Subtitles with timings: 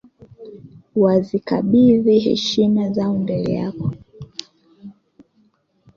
[1.01, 3.87] Wazikabithi heshima zako mbele yako.